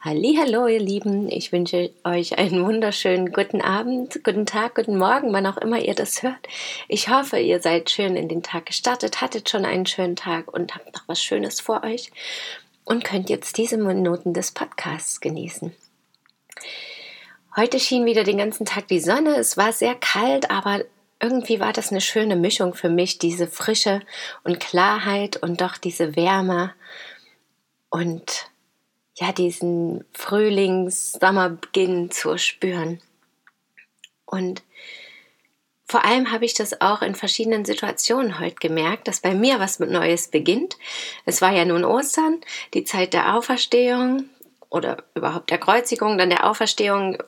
[0.00, 1.28] Hallo, ihr Lieben.
[1.28, 5.94] Ich wünsche euch einen wunderschönen guten Abend, guten Tag, guten Morgen, wann auch immer ihr
[5.96, 6.46] das hört.
[6.86, 10.76] Ich hoffe, ihr seid schön in den Tag gestartet, hattet schon einen schönen Tag und
[10.76, 12.12] habt noch was Schönes vor euch
[12.84, 15.74] und könnt jetzt diese Minuten des Podcasts genießen.
[17.56, 19.34] Heute schien wieder den ganzen Tag die Sonne.
[19.34, 20.84] Es war sehr kalt, aber
[21.20, 24.02] irgendwie war das eine schöne Mischung für mich, diese Frische
[24.44, 26.72] und Klarheit und doch diese Wärme
[27.90, 28.48] und
[29.18, 33.00] ja, diesen Frühlings-Sommerbeginn zu spüren.
[34.24, 34.62] Und
[35.86, 39.78] vor allem habe ich das auch in verschiedenen Situationen heute gemerkt, dass bei mir was
[39.78, 40.76] mit Neues beginnt.
[41.24, 42.40] Es war ja nun Ostern,
[42.74, 44.28] die Zeit der Auferstehung
[44.68, 47.22] oder überhaupt der Kreuzigung, dann der Auferstehung.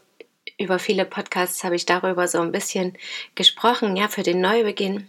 [0.58, 2.98] Über viele Podcasts habe ich darüber so ein bisschen
[3.34, 5.08] gesprochen, ja, für den Neubeginn.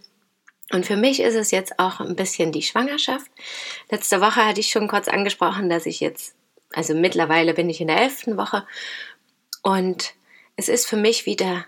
[0.72, 3.30] Und für mich ist es jetzt auch ein bisschen die Schwangerschaft.
[3.90, 6.34] Letzte Woche hatte ich schon kurz angesprochen, dass ich jetzt
[6.74, 8.66] also mittlerweile bin ich in der elften Woche
[9.62, 10.14] und
[10.56, 11.66] es ist für mich wieder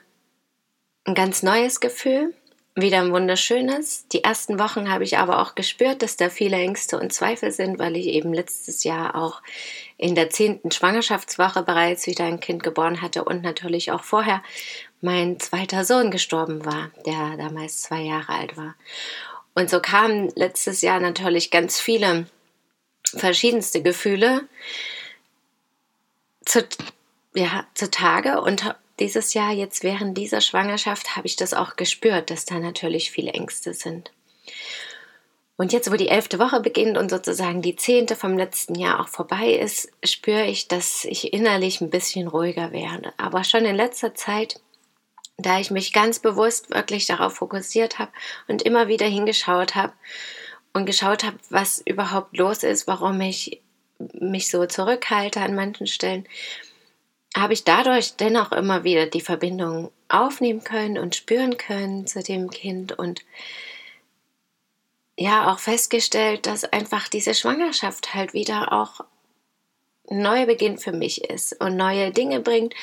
[1.05, 2.34] ein ganz neues Gefühl,
[2.74, 4.08] wieder ein wunderschönes.
[4.08, 7.78] Die ersten Wochen habe ich aber auch gespürt, dass da viele Ängste und Zweifel sind,
[7.78, 9.42] weil ich eben letztes Jahr auch
[9.96, 14.42] in der zehnten Schwangerschaftswoche bereits wieder ein Kind geboren hatte und natürlich auch vorher
[15.00, 18.74] mein zweiter Sohn gestorben war, der damals zwei Jahre alt war.
[19.55, 22.27] Und so kamen letztes Jahr natürlich ganz viele
[23.05, 24.48] verschiedenste Gefühle
[26.44, 26.66] zu,
[27.34, 32.44] ja, zutage und dieses Jahr, jetzt während dieser Schwangerschaft, habe ich das auch gespürt, dass
[32.44, 34.12] da natürlich viele Ängste sind.
[35.56, 39.08] Und jetzt, wo die elfte Woche beginnt und sozusagen die zehnte vom letzten Jahr auch
[39.08, 43.12] vorbei ist, spüre ich, dass ich innerlich ein bisschen ruhiger werde.
[43.18, 44.61] Aber schon in letzter Zeit,
[45.36, 48.11] da ich mich ganz bewusst wirklich darauf fokussiert habe
[48.48, 49.92] und immer wieder hingeschaut habe
[50.74, 53.62] und geschaut habe, was überhaupt los ist, warum ich
[54.12, 56.29] mich so zurückhalte an manchen Stellen,
[57.36, 62.51] habe ich dadurch dennoch immer wieder die Verbindung aufnehmen können und spüren können zu dem
[62.51, 63.24] Kind und
[65.17, 69.01] ja auch festgestellt, dass einfach diese Schwangerschaft halt wieder auch
[70.11, 72.74] ein neuer Beginn für mich ist und neue Dinge bringt,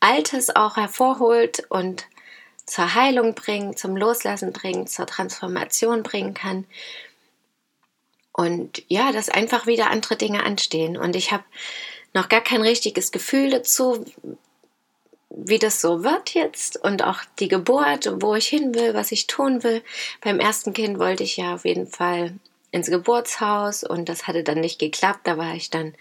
[0.00, 2.06] Altes auch hervorholt und
[2.66, 6.66] zur Heilung bringt, zum Loslassen bringt, zur Transformation bringen kann
[8.34, 10.96] und ja, dass einfach wieder andere Dinge anstehen.
[10.96, 11.44] Und ich habe
[12.14, 14.04] noch gar kein richtiges Gefühl dazu,
[15.30, 19.28] wie das so wird jetzt und auch die Geburt, wo ich hin will, was ich
[19.28, 19.82] tun will.
[20.20, 22.34] Beim ersten Kind wollte ich ja auf jeden Fall
[22.72, 25.20] ins Geburtshaus und das hatte dann nicht geklappt.
[25.24, 25.94] Da war ich dann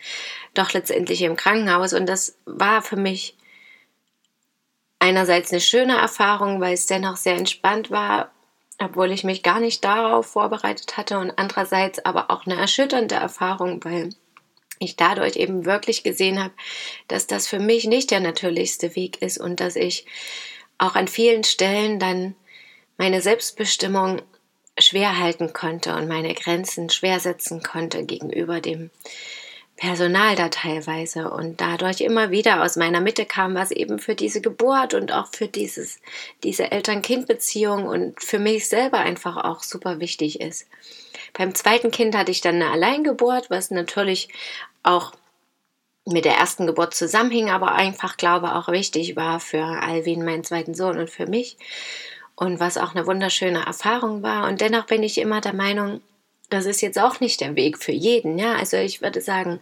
[0.55, 3.37] doch letztendlich im Krankenhaus und das war für mich
[4.97, 8.32] einerseits eine schöne Erfahrung, weil es dennoch sehr entspannt war
[8.79, 13.83] obwohl ich mich gar nicht darauf vorbereitet hatte und andererseits aber auch eine erschütternde Erfahrung,
[13.83, 14.09] weil
[14.79, 16.53] ich dadurch eben wirklich gesehen habe,
[17.07, 20.05] dass das für mich nicht der natürlichste Weg ist und dass ich
[20.77, 22.35] auch an vielen Stellen dann
[22.97, 24.21] meine Selbstbestimmung
[24.77, 28.89] schwer halten konnte und meine Grenzen schwer setzen konnte gegenüber dem
[29.83, 34.39] Personal da teilweise und dadurch immer wieder aus meiner Mitte kam, was eben für diese
[34.39, 35.99] Geburt und auch für dieses,
[36.41, 40.69] diese Eltern-Kind-Beziehung und für mich selber einfach auch super wichtig ist.
[41.33, 44.29] Beim zweiten Kind hatte ich dann eine Alleingeburt, was natürlich
[44.83, 45.11] auch
[46.05, 50.75] mit der ersten Geburt zusammenhing, aber einfach glaube auch wichtig war für Alvin, meinen zweiten
[50.75, 51.57] Sohn und für mich
[52.37, 54.47] und was auch eine wunderschöne Erfahrung war.
[54.47, 55.99] Und dennoch bin ich immer der Meinung,
[56.49, 58.37] das ist jetzt auch nicht der Weg für jeden.
[58.37, 59.59] Ja, also ich würde sagen,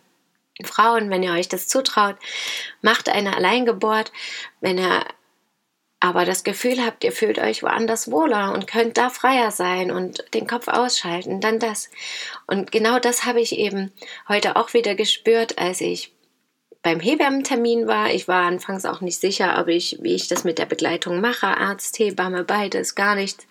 [0.65, 2.15] Frauen, wenn ihr euch das zutraut,
[2.81, 4.11] macht eine Alleingeburt.
[4.59, 5.05] Wenn ihr
[5.99, 10.25] aber das Gefühl habt, ihr fühlt euch woanders wohler und könnt da freier sein und
[10.33, 11.89] den Kopf ausschalten, dann das.
[12.47, 13.91] Und genau das habe ich eben
[14.27, 16.11] heute auch wieder gespürt, als ich
[16.81, 18.09] beim Hebammentermin war.
[18.09, 21.45] Ich war anfangs auch nicht sicher, ob ich, wie ich das mit der Begleitung mache,
[21.45, 23.45] Arzt, Hebamme, beides, gar nichts.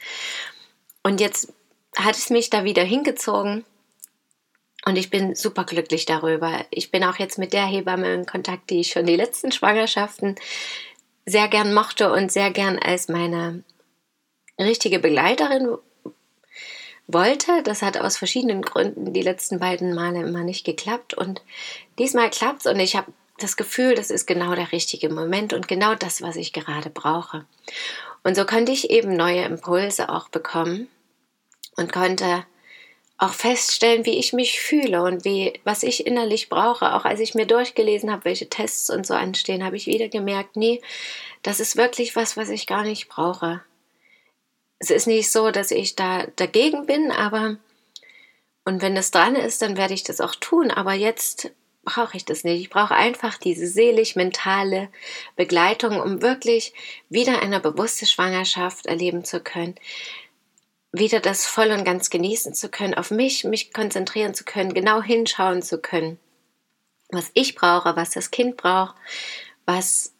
[1.04, 1.52] Und jetzt
[1.96, 3.64] hat es mich da wieder hingezogen.
[4.86, 6.64] Und ich bin super glücklich darüber.
[6.70, 10.36] Ich bin auch jetzt mit der Hebamme in Kontakt, die ich schon die letzten Schwangerschaften
[11.26, 13.62] sehr gern mochte und sehr gern als meine
[14.58, 15.76] richtige Begleiterin
[17.06, 17.62] wollte.
[17.62, 21.14] Das hat aus verschiedenen Gründen die letzten beiden Male immer nicht geklappt.
[21.14, 21.42] Und
[21.98, 25.94] diesmal klappt's und ich habe das Gefühl, das ist genau der richtige Moment und genau
[25.94, 27.46] das, was ich gerade brauche.
[28.22, 30.88] Und so konnte ich eben neue Impulse auch bekommen
[31.76, 32.44] und konnte
[33.20, 36.94] auch feststellen, wie ich mich fühle und wie was ich innerlich brauche.
[36.94, 40.56] Auch als ich mir durchgelesen habe, welche Tests und so anstehen, habe ich wieder gemerkt,
[40.56, 40.80] nee,
[41.42, 43.62] das ist wirklich was, was ich gar nicht brauche.
[44.78, 47.58] Es ist nicht so, dass ich da dagegen bin, aber
[48.64, 50.70] und wenn das dran ist, dann werde ich das auch tun.
[50.70, 51.50] Aber jetzt
[51.82, 52.60] brauche ich das nicht.
[52.60, 54.88] Ich brauche einfach diese seelisch-mentale
[55.36, 56.72] Begleitung, um wirklich
[57.10, 59.74] wieder eine bewusste Schwangerschaft erleben zu können.
[60.92, 65.02] Wieder das voll und ganz genießen zu können, auf mich, mich konzentrieren zu können, genau
[65.02, 66.18] hinschauen zu können,
[67.10, 68.96] was ich brauche, was das Kind braucht,
[69.66, 70.12] was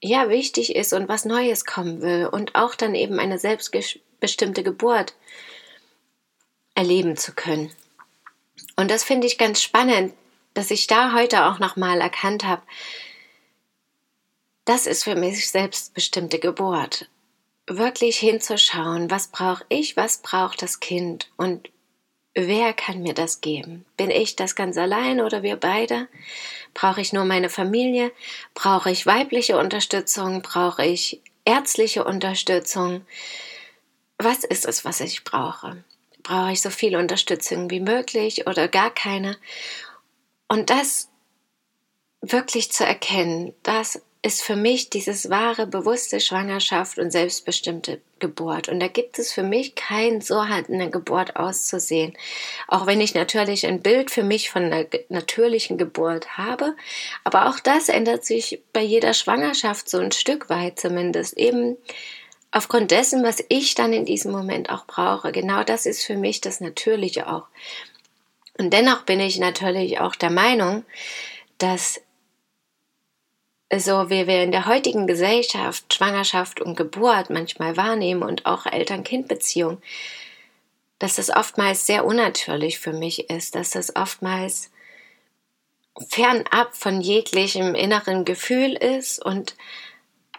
[0.00, 5.14] ja wichtig ist und was Neues kommen will und auch dann eben eine selbstbestimmte Geburt
[6.74, 7.72] erleben zu können.
[8.76, 10.14] Und das finde ich ganz spannend,
[10.54, 12.62] dass ich da heute auch nochmal erkannt habe,
[14.64, 17.08] das ist für mich selbstbestimmte Geburt.
[17.68, 21.70] Wirklich hinzuschauen, was brauche ich, was braucht das Kind und
[22.34, 23.84] wer kann mir das geben?
[23.98, 26.08] Bin ich das ganz allein oder wir beide?
[26.72, 28.10] Brauche ich nur meine Familie?
[28.54, 30.40] Brauche ich weibliche Unterstützung?
[30.40, 33.04] Brauche ich ärztliche Unterstützung?
[34.16, 35.84] Was ist es, was ich brauche?
[36.22, 39.36] Brauche ich so viel Unterstützung wie möglich oder gar keine?
[40.48, 41.10] Und das
[42.20, 48.68] wirklich zu erkennen, das ist für mich dieses wahre, bewusste Schwangerschaft und selbstbestimmte Geburt.
[48.68, 52.14] Und da gibt es für mich kein so hat eine Geburt auszusehen.
[52.66, 56.74] Auch wenn ich natürlich ein Bild für mich von einer natürlichen Geburt habe.
[57.22, 61.38] Aber auch das ändert sich bei jeder Schwangerschaft so ein Stück weit zumindest.
[61.38, 61.76] Eben
[62.50, 65.30] aufgrund dessen, was ich dann in diesem Moment auch brauche.
[65.30, 67.46] Genau das ist für mich das Natürliche auch.
[68.58, 70.84] Und dennoch bin ich natürlich auch der Meinung,
[71.58, 72.00] dass
[73.76, 79.82] so wie wir in der heutigen Gesellschaft Schwangerschaft und Geburt manchmal wahrnehmen und auch Eltern-Kind-Beziehung,
[80.98, 84.70] dass das oftmals sehr unnatürlich für mich ist, dass das oftmals
[86.08, 89.56] fernab von jeglichem inneren Gefühl ist und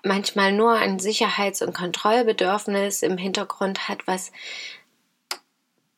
[0.04, 4.32] manchmal nur ein Sicherheits- und Kontrollbedürfnis im Hintergrund hat, was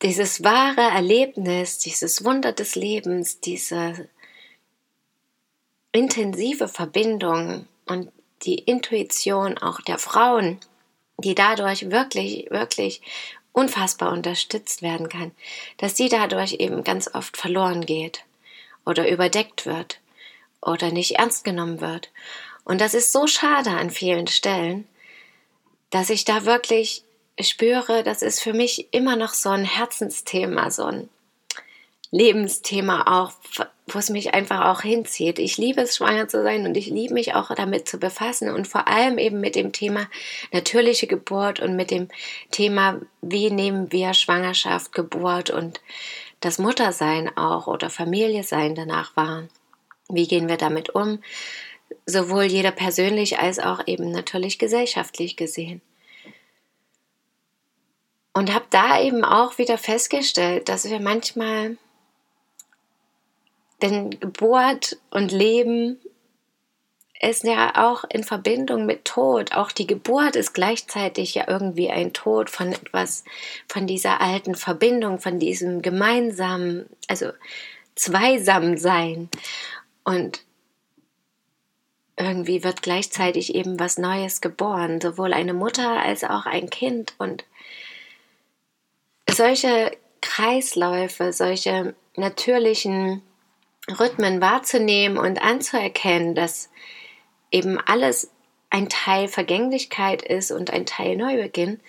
[0.02, 4.08] dieses wahre Erlebnis, dieses Wunder des Lebens, diese
[5.92, 8.10] intensive Verbindung und
[8.42, 10.58] die Intuition auch der Frauen,
[11.18, 13.02] die dadurch wirklich, wirklich
[13.52, 15.32] unfassbar unterstützt werden kann,
[15.76, 18.24] dass sie dadurch eben ganz oft verloren geht
[18.84, 20.00] oder überdeckt wird
[20.60, 22.10] oder nicht ernst genommen wird.
[22.64, 24.86] Und das ist so schade an vielen Stellen,
[25.90, 27.04] dass ich da wirklich
[27.38, 31.08] spüre, das ist für mich immer noch so ein Herzensthema, so ein
[32.12, 33.32] Lebensthema auch,
[33.86, 35.38] wo es mich einfach auch hinzieht.
[35.38, 38.68] Ich liebe es, schwanger zu sein und ich liebe mich auch damit zu befassen und
[38.68, 40.06] vor allem eben mit dem Thema
[40.52, 42.08] natürliche Geburt und mit dem
[42.50, 45.80] Thema, wie nehmen wir Schwangerschaft, Geburt und
[46.40, 49.48] das Muttersein auch oder Familie sein danach wahr.
[50.10, 51.22] Wie gehen wir damit um?
[52.04, 55.80] Sowohl jeder persönlich als auch eben natürlich gesellschaftlich gesehen.
[58.34, 61.78] Und habe da eben auch wieder festgestellt, dass wir manchmal
[63.82, 65.98] denn Geburt und Leben
[67.22, 69.52] ist ja auch in Verbindung mit Tod.
[69.52, 73.24] Auch die Geburt ist gleichzeitig ja irgendwie ein Tod von etwas,
[73.68, 77.30] von dieser alten Verbindung, von diesem gemeinsamen, also
[77.94, 79.28] zweisam sein.
[80.02, 80.42] Und
[82.16, 87.14] irgendwie wird gleichzeitig eben was Neues geboren, sowohl eine Mutter als auch ein Kind.
[87.18, 87.44] Und
[89.30, 93.22] solche Kreisläufe, solche natürlichen
[93.88, 96.70] Rhythmen wahrzunehmen und anzuerkennen, dass
[97.50, 98.30] eben alles
[98.70, 101.80] ein Teil Vergänglichkeit ist und ein Teil Neubeginn.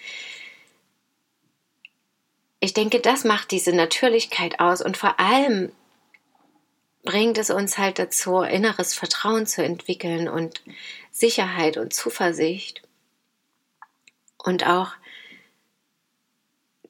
[2.59, 5.71] Ich denke, das macht diese Natürlichkeit aus und vor allem
[7.03, 10.61] bringt es uns halt dazu, inneres Vertrauen zu entwickeln und
[11.11, 12.81] Sicherheit und Zuversicht
[14.37, 14.93] und auch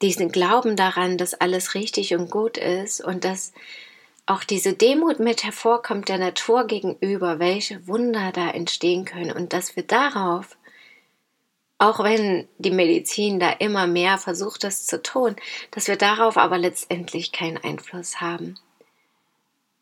[0.00, 3.52] diesen Glauben daran, dass alles richtig und gut ist und dass
[4.26, 9.32] auch diese Demut mit hervorkommt der Natur gegenüber, welche Wunder da entstehen können.
[9.32, 10.56] Und dass wir darauf,
[11.78, 15.36] auch wenn die Medizin da immer mehr versucht, das zu tun,
[15.72, 18.58] dass wir darauf aber letztendlich keinen Einfluss haben,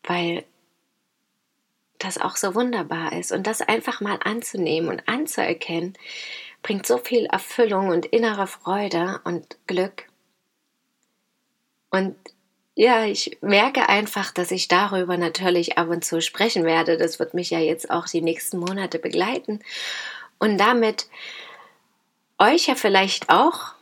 [0.02, 0.44] weil
[1.99, 3.30] das auch so wunderbar ist.
[3.30, 5.96] Und das einfach mal anzunehmen und anzuerkennen,
[6.62, 10.08] bringt so viel Erfüllung und innere Freude und Glück.
[11.90, 12.16] Und
[12.74, 16.96] ja, ich merke einfach, dass ich darüber natürlich ab und zu sprechen werde.
[16.96, 19.60] Das wird mich ja jetzt auch die nächsten Monate begleiten.
[20.38, 21.06] Und damit
[22.38, 23.74] euch ja vielleicht auch,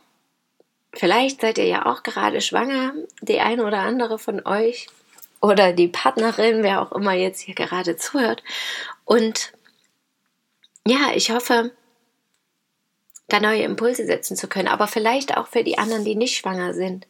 [0.93, 4.87] vielleicht seid ihr ja auch gerade schwanger, die eine oder andere von euch
[5.41, 8.43] oder die Partnerin, wer auch immer jetzt hier gerade zuhört.
[9.05, 9.53] Und
[10.85, 11.71] ja, ich hoffe,
[13.27, 16.73] da neue Impulse setzen zu können, aber vielleicht auch für die anderen, die nicht schwanger
[16.73, 17.07] sind,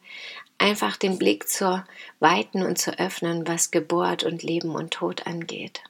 [0.62, 1.84] einfach den Blick zur
[2.20, 5.82] Weiten und zu öffnen, was Geburt und Leben und Tod angeht.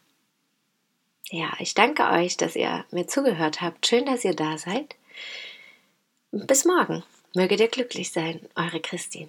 [1.30, 3.86] Ja, ich danke euch, dass ihr mir zugehört habt.
[3.86, 4.96] Schön, dass ihr da seid.
[6.30, 7.04] Bis morgen.
[7.34, 9.28] Möget ihr glücklich sein, eure Christine.